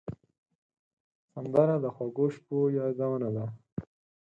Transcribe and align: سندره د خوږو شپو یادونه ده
سندره 1.31 1.75
د 1.83 1.85
خوږو 1.95 2.25
شپو 2.35 2.57
یادونه 2.77 3.29
ده 3.35 3.45